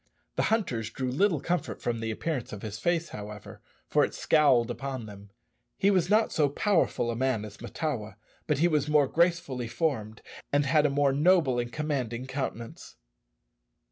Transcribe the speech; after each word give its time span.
The 0.35 0.41
hunters 0.49 0.89
drew 0.89 1.11
little 1.11 1.39
comfort 1.39 1.79
from 1.79 1.99
the 1.99 2.09
appearance 2.09 2.51
of 2.51 2.63
his 2.63 2.79
face, 2.79 3.09
however, 3.09 3.61
for 3.87 4.03
it 4.03 4.15
scowled 4.15 4.71
upon 4.71 5.05
them. 5.05 5.29
He 5.77 5.91
was 5.91 6.09
not 6.09 6.31
so 6.31 6.49
powerful 6.49 7.11
a 7.11 7.15
man 7.15 7.45
as 7.45 7.57
Mahtawa, 7.61 8.15
but 8.47 8.57
he 8.57 8.67
was 8.67 8.89
more 8.89 9.07
gracefully 9.07 9.67
formed, 9.67 10.23
and 10.51 10.65
had 10.65 10.87
a 10.87 10.89
more 10.89 11.13
noble 11.13 11.59
and 11.59 11.71
commanding 11.71 12.25
countenance. 12.25 12.95